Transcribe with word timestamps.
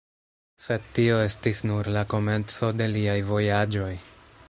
Sed 0.67 0.87
tio 0.99 1.19
estis 1.25 1.61
nur 1.73 1.91
la 1.99 2.05
komenco 2.15 2.73
de 2.81 2.91
liaj 2.97 3.19
vojaĝoj. 3.33 3.93